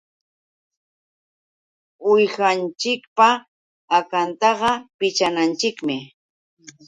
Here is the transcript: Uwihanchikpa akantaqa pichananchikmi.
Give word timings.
Uwihanchikpa 2.09 3.27
akantaqa 3.97 4.71
pichananchikmi. 4.97 5.95